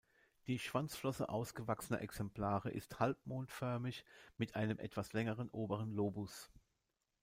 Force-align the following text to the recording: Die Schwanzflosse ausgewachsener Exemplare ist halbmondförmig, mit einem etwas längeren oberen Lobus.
Die 0.47 0.57
Schwanzflosse 0.57 1.29
ausgewachsener 1.29 2.01
Exemplare 2.01 2.71
ist 2.71 2.99
halbmondförmig, 2.99 4.03
mit 4.35 4.55
einem 4.55 4.79
etwas 4.79 5.13
längeren 5.13 5.51
oberen 5.51 5.91
Lobus. 5.91 6.51